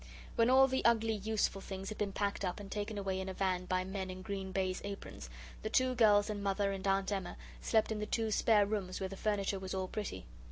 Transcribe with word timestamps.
When 0.35 0.49
all 0.49 0.65
the 0.67 0.83
ugly 0.83 1.13
useful 1.13 1.61
things 1.61 1.89
had 1.89 1.99
been 1.99 2.11
packed 2.11 2.43
up 2.43 2.59
and 2.59 2.71
taken 2.71 2.97
away 2.97 3.19
in 3.19 3.29
a 3.29 3.35
van 3.35 3.65
by 3.65 3.83
men 3.83 4.09
in 4.09 4.23
green 4.23 4.51
baize 4.51 4.81
aprons, 4.83 5.29
the 5.61 5.69
two 5.69 5.93
girls 5.93 6.27
and 6.27 6.41
Mother 6.41 6.71
and 6.71 6.87
Aunt 6.87 7.11
Emma 7.11 7.37
slept 7.61 7.91
in 7.91 7.99
the 7.99 8.07
two 8.07 8.31
spare 8.31 8.65
rooms 8.65 8.99
where 8.99 9.09
the 9.09 9.15
furniture 9.15 9.59
was 9.59 9.75
all 9.75 9.87
pretty. 9.87 10.25